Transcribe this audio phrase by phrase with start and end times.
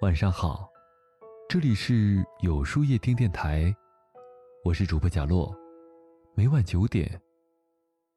[0.00, 0.70] 晚上好，
[1.48, 3.74] 这里是有书夜听电台，
[4.62, 5.52] 我是主播贾洛，
[6.36, 7.20] 每晚九点，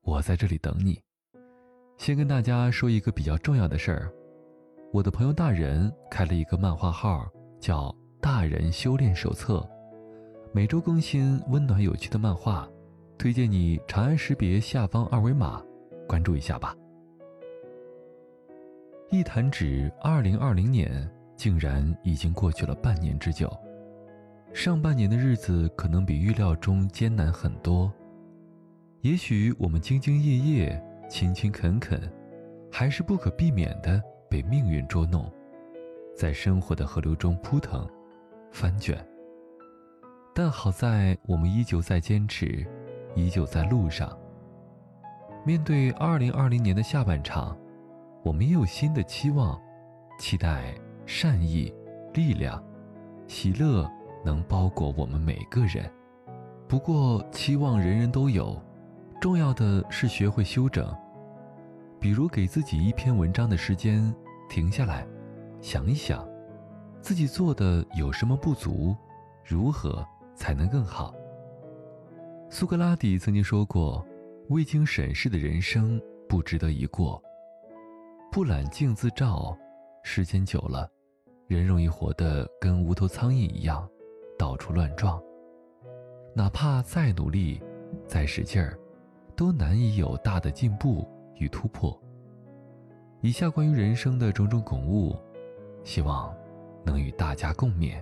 [0.04, 1.02] 我在这里等你。
[1.98, 4.14] 先跟大家说一个比较重要的事儿，
[4.94, 7.28] 我的朋友大人开了一个漫画号，
[7.60, 7.90] 叫
[8.22, 9.58] 《大人修炼手册》，
[10.54, 12.70] 每周更新温暖有趣的漫画，
[13.18, 15.60] 推荐你长按识别下方二维码，
[16.08, 16.76] 关注一下吧。
[19.10, 23.52] 一弹指，二零二零年竟然已经过去了半年之久。
[24.54, 27.92] 上半年的日子可能比预料中艰难很多。
[29.00, 32.00] 也许我们兢兢业业、勤勤恳恳，
[32.72, 35.34] 还是不可避免的被命运捉弄，
[36.16, 37.90] 在生活的河流中扑腾、
[38.52, 39.04] 翻卷。
[40.36, 42.64] 但好在我们依旧在坚持，
[43.16, 44.16] 依旧在路上。
[45.44, 47.58] 面对二零二零年的下半场。
[48.24, 49.60] 我们也有新的期望，
[50.20, 50.76] 期待
[51.14, 51.72] 善意、
[52.14, 52.64] 力量、
[53.28, 53.86] 喜乐
[54.24, 55.92] 能包裹我们每个人。
[56.70, 58.60] 不过，期望人人都有，
[59.20, 60.90] 重要的是学会休整。
[62.00, 64.16] 比如，给自己一篇文章的时间，
[64.50, 65.06] 停下来，
[65.60, 66.26] 想一想，
[67.02, 68.96] 自己做的有什么不足，
[69.44, 71.14] 如何才能更好。
[72.50, 74.04] 苏格拉底曾经说过
[74.48, 77.22] ：“未经审视的人生，不值得一过。”
[78.32, 79.56] 不揽镜自照，
[80.04, 80.90] 时间久了，
[81.52, 83.86] 人容易活得跟无头苍蝇一样，
[84.40, 85.22] 到处乱撞。
[86.34, 87.62] 哪怕再努力，
[88.08, 88.80] 再使劲儿，
[89.36, 92.00] 都难以有大的进步与突破。
[93.20, 95.14] 以下关于人生的种种感悟，
[95.84, 96.34] 希望
[96.86, 98.02] 能与大家共勉。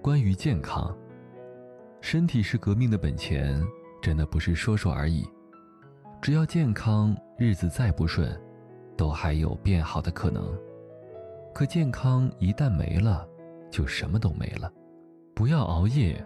[0.00, 0.96] 关于健康，
[2.00, 3.62] 身体是革命的本钱，
[4.00, 5.28] 真的不是说说而已。
[6.22, 8.34] 只要健康，日子再不顺。
[8.96, 10.58] 都还有变好的可能，
[11.52, 13.26] 可健康一旦没了，
[13.70, 14.72] 就什么都没了。
[15.34, 16.24] 不要熬夜。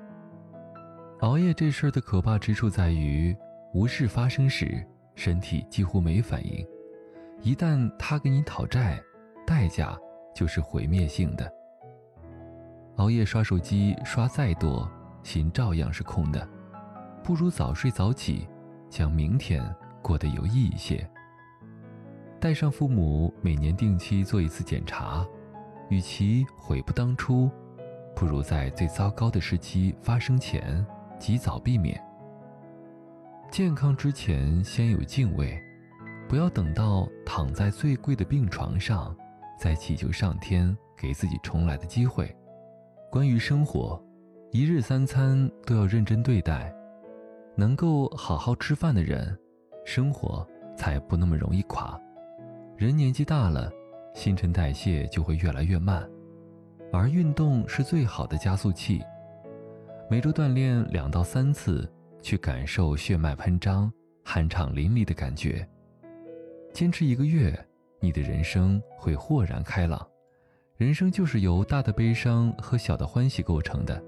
[1.20, 3.36] 熬夜这事儿的可怕之处在于，
[3.72, 6.64] 无事发生时，身体几乎没反应；
[7.40, 9.02] 一旦他给你讨债，
[9.46, 9.98] 代价
[10.34, 11.50] 就是毁灭性的。
[12.96, 14.88] 熬夜刷手机刷再多，
[15.22, 16.46] 心照样是空的。
[17.22, 18.46] 不如早睡早起，
[18.90, 19.64] 将明天
[20.02, 21.08] 过得有意义些。
[22.44, 25.26] 带上父母每年定期做一次检查，
[25.88, 27.50] 与其悔不当初，
[28.14, 30.86] 不如在最糟糕的时期发生前
[31.18, 31.98] 及早避免。
[33.50, 35.58] 健康之前先有敬畏，
[36.28, 39.16] 不要等到躺在最贵的病床上，
[39.58, 42.30] 再祈求上天给自己重来的机会。
[43.10, 43.98] 关于生活，
[44.50, 46.70] 一日三餐都要认真对待，
[47.56, 49.34] 能够好好吃饭的人，
[49.86, 51.98] 生活才不那么容易垮。
[52.76, 53.72] 人年纪大了，
[54.14, 56.10] 新陈代谢就会越来越慢，
[56.92, 59.00] 而运动是最好的加速器。
[60.10, 61.88] 每周锻炼两到三次，
[62.20, 63.90] 去感受血脉喷张、
[64.24, 65.66] 酣畅淋漓的感觉。
[66.72, 67.56] 坚持一个月，
[68.00, 70.04] 你的人生会豁然开朗。
[70.76, 74.02] 人生就是由大的悲伤和小的欢喜构成的，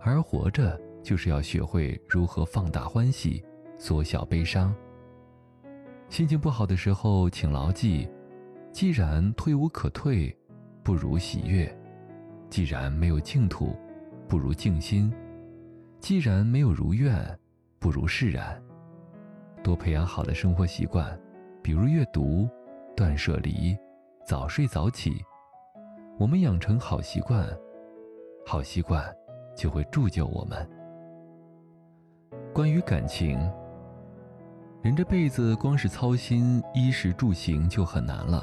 [0.00, 3.44] 而活着就是要学会如何放大欢喜，
[3.76, 4.74] 缩小悲伤。
[6.10, 8.08] 心情不好的时候，请牢记：
[8.72, 10.36] 既然退无可退，
[10.82, 11.68] 不如喜悦；
[12.50, 13.76] 既然没有净土，
[14.26, 15.08] 不如静心；
[16.00, 17.14] 既然没有如愿，
[17.78, 18.60] 不如释然。
[19.62, 21.16] 多培养好的生活习惯，
[21.62, 22.48] 比如阅读、
[22.96, 23.78] 断舍离、
[24.26, 25.24] 早睡早起。
[26.18, 27.46] 我们养成好习惯，
[28.44, 29.04] 好习惯
[29.56, 30.68] 就会铸就我们。
[32.52, 33.38] 关于感情。
[34.82, 38.42] 人这辈子光是操心衣食住行就很难了，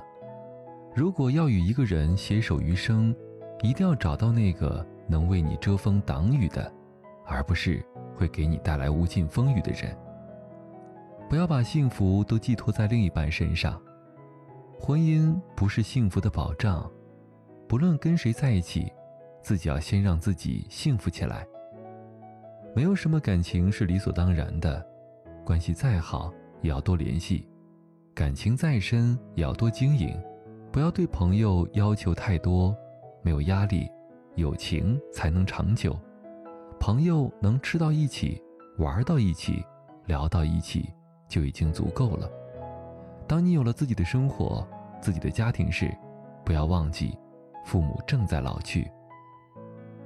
[0.93, 3.15] 如果要与一个人携手余生，
[3.63, 6.71] 一定要找到那个能为你遮风挡雨的，
[7.25, 7.83] 而不是
[8.15, 9.97] 会给你带来无尽风雨的人。
[11.27, 13.81] 不要把幸福都寄托在另一半身上，
[14.79, 16.87] 婚姻不是幸福的保障。
[17.67, 18.91] 不论跟谁在一起，
[19.41, 21.47] 自己要先让自己幸福起来。
[22.75, 24.85] 没有什么感情是理所当然的。
[25.47, 26.29] 关系再好，
[26.61, 27.47] 也要多联系；
[28.13, 30.13] 感情再深，也要多经营。
[30.73, 32.75] 不要对朋友要求太多，
[33.21, 33.89] 没有压力，
[34.35, 35.97] 友情才能长久。
[36.81, 38.43] 朋友能吃到一起，
[38.77, 39.63] 玩到一起，
[40.05, 40.89] 聊到一起，
[41.29, 42.29] 就已经足够了。
[43.25, 44.67] 当你有了自己的生活、
[45.01, 45.89] 自己的家庭时，
[46.43, 47.17] 不要忘记，
[47.63, 48.91] 父母正在老去。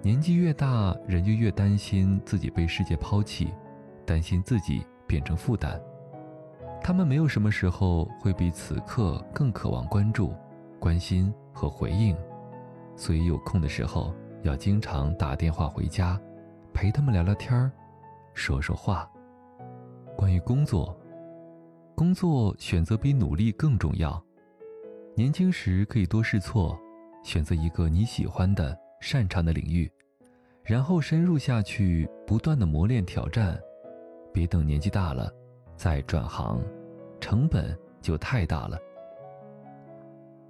[0.04, 3.52] 年纪越大，人就越担心自己被世界抛弃，
[4.06, 4.86] 担心自己。
[5.12, 5.78] 变成负担，
[6.82, 10.34] 他们没有什么时候会比此刻更渴望关注、
[10.80, 12.16] 关心和回应，
[12.96, 16.18] 所以有空的时候要经常打电话回家，
[16.74, 17.70] 陪他们聊聊天儿，
[18.34, 19.06] 说说话。
[20.16, 20.98] 关于工作，
[21.94, 24.24] 工作选择比努力更重要。
[25.14, 26.80] 年轻时可以多试错，
[27.22, 29.92] 选择一个你喜欢的、擅长的领域，
[30.64, 33.60] 然后深入下去，不断的磨练挑战。
[34.34, 35.32] 别等年纪大了
[35.76, 36.62] 再转行，
[37.20, 38.78] 成本就太大了。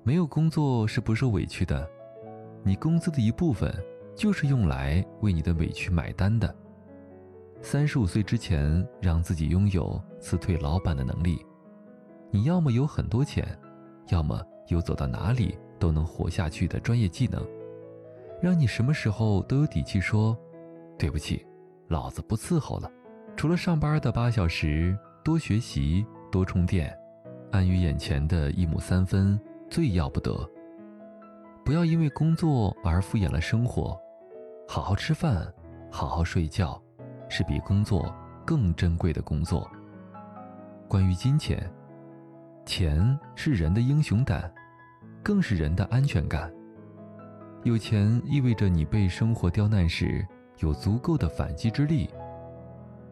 [0.04, 1.88] 没有工作是不受委屈的，
[2.63, 3.74] 你工资的一部分
[4.16, 6.54] 就是用来为你的委屈买单的。
[7.62, 11.45] 三十五岁之前，让自己拥有辞退老板的能力。
[12.30, 13.57] 你要么有很多钱，
[14.10, 14.42] 要么。
[14.68, 17.45] 有走到哪里都能活下去的专业技能，
[18.42, 20.38] 让你什么时候都有底气说
[20.98, 21.45] ：“对不起，
[21.89, 22.89] 老子不伺候了。”
[23.36, 26.95] 除了上班的八小时，多学习，多充电，
[27.51, 29.39] 安于眼前的一亩三分
[29.69, 30.48] 最要不得。
[31.66, 34.00] 不要因为工作而敷衍了生活，
[34.68, 35.51] 好好吃饭，
[35.92, 36.81] 好好睡觉，
[37.30, 38.13] 是比工作
[38.45, 39.69] 更珍贵的工作。
[40.88, 41.72] 关于金钱。
[42.63, 44.50] 钱是人的英雄胆，
[45.24, 46.54] 更是人的安全感。
[47.63, 50.25] 有钱意味着你被生活刁难时
[50.60, 52.07] 有足够的反击之力，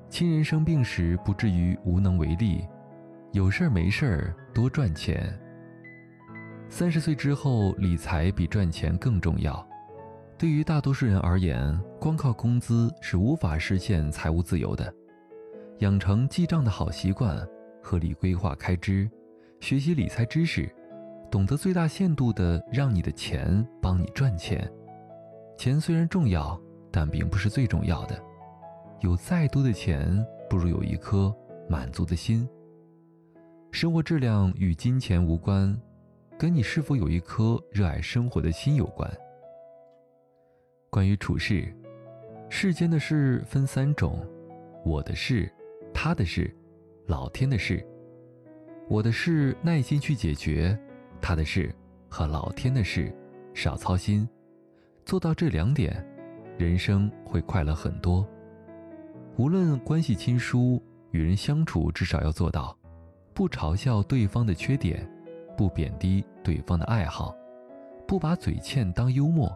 [0.09, 2.67] 亲人生病时不至于无能为力，
[3.31, 5.39] 有事儿没事儿多赚钱。
[6.67, 9.65] 三十岁之后，理财比赚钱更重要。
[10.35, 14.91] 对于大多数人而言，光靠工资是无法实现财务自由的。
[15.79, 17.47] 养成记账的好习惯，
[17.83, 19.09] 合理规划开支。
[19.59, 20.73] 学习理财知识，
[21.29, 24.69] 懂得最大限度的让你的钱帮你赚钱。
[25.55, 26.59] 钱虽然重要，
[26.91, 28.19] 但并不是最重要的。
[29.01, 31.33] 有再多的钱，不如有一颗
[31.69, 32.47] 满足的心。
[33.71, 35.79] 生活质量与金钱无关，
[36.37, 39.09] 跟你是否有一颗热爱生活的心有关。
[40.89, 41.73] 关于处事，
[42.49, 44.19] 世间的事分三种：
[44.83, 45.49] 我的事、
[45.93, 46.53] 他的事、
[47.05, 47.85] 老天的事。
[48.89, 50.77] 我的事耐心去解决，
[51.21, 51.73] 他的事
[52.09, 53.15] 和老天的事
[53.53, 54.27] 少操心，
[55.05, 56.05] 做到这两点，
[56.57, 58.27] 人生会快乐很多。
[59.39, 62.75] 无论关系亲疏，与人相处至少要做到，
[63.33, 65.09] 不嘲笑对方的缺点，
[65.55, 67.33] 不贬低对方的爱好，
[68.05, 69.49] 不把嘴欠当幽默。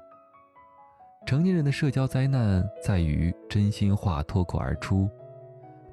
[1.26, 5.10] 成年人的社交灾难在于真心话脱口而出，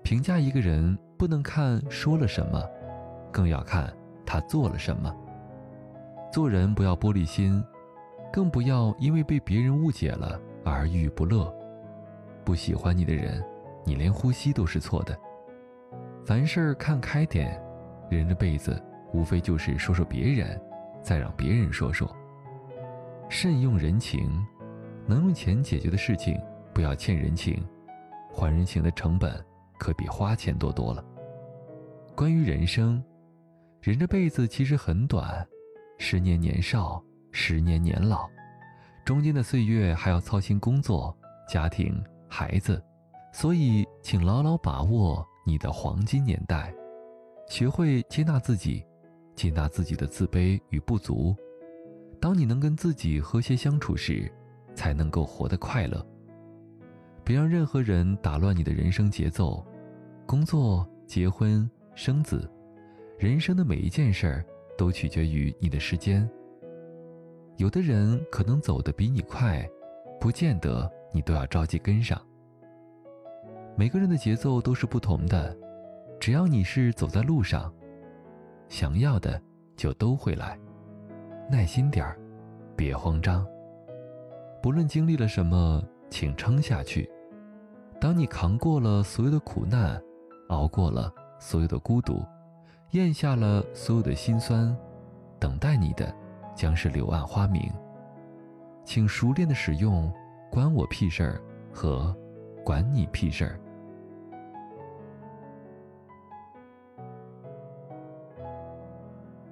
[0.04, 2.64] 评价一个人不能看说了什么。
[3.32, 3.92] 更要看
[4.24, 5.12] 他做了什么。
[6.32, 7.60] 做人不要玻璃心，
[8.32, 11.52] 更不要因为被别人误解了而郁不乐。
[12.44, 13.44] 不喜欢你的人，
[13.84, 15.18] 你连呼吸都是错的。
[16.24, 17.60] 凡事看开点，
[18.10, 18.82] 人这辈子
[19.12, 20.60] 无非就是说说别人，
[21.02, 22.10] 再让别人说说。
[23.28, 24.30] 慎用人情，
[25.06, 26.40] 能用钱解决的事情
[26.74, 27.66] 不要欠人情，
[28.32, 29.44] 还人情的成本
[29.78, 31.04] 可比花钱多多了。
[32.14, 33.02] 关于人生。
[33.80, 35.42] 人这辈子其实很短，
[35.96, 37.02] 十年年少，
[37.32, 38.28] 十年年老，
[39.06, 41.16] 中间的岁月还要操心工作、
[41.48, 41.98] 家庭、
[42.28, 42.82] 孩子，
[43.32, 46.74] 所以请牢牢把握你的黄金年代，
[47.48, 48.84] 学会接纳自己，
[49.34, 51.34] 接纳自己的自卑与不足。
[52.20, 54.30] 当你能跟自己和谐相处时，
[54.74, 56.04] 才能够活得快乐。
[57.24, 59.64] 别让任何人打乱你的人生节奏，
[60.26, 62.50] 工作、结婚、生子。
[63.18, 64.44] 人生的每一件事儿
[64.76, 66.28] 都取决于你的时间。
[67.56, 69.68] 有的人可能走得比你快，
[70.18, 72.20] 不见得你都要着急跟上。
[73.76, 75.56] 每个人的节奏都是不同的，
[76.20, 77.72] 只要你是走在路上，
[78.68, 79.40] 想要的
[79.76, 80.58] 就都会来。
[81.50, 82.18] 耐心点儿，
[82.76, 83.46] 别慌张。
[84.62, 87.10] 不论经历了什么，请撑下去。
[87.98, 90.00] 当你扛过了所有的苦难，
[90.48, 92.22] 熬过了所有的孤独。
[92.90, 94.76] 咽下了所有的辛酸，
[95.38, 96.12] 等待你的
[96.56, 97.72] 将是柳暗花明。
[98.84, 100.12] 请熟练的使用
[100.50, 101.40] “关我屁事儿”
[101.72, 102.12] 和
[102.64, 103.60] “管你屁事儿”。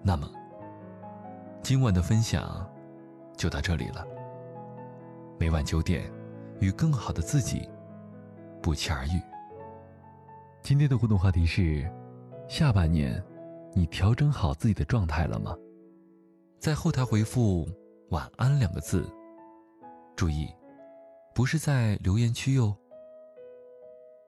[0.03, 0.31] 那么，
[1.63, 2.67] 今晚的分享
[3.37, 4.07] 就到这里了。
[5.39, 6.11] 每晚九点，
[6.61, 7.69] 与更好的自己
[8.63, 9.21] 不期而遇。
[10.63, 11.89] 今天的互动话题是。
[12.49, 13.23] 下半年，
[13.75, 15.55] 你调整好自己的状态了吗？
[16.59, 17.69] 在后台回复
[18.09, 19.07] “晚安”两个字，
[20.17, 20.49] 注意，
[21.35, 22.75] 不是在留言区哟。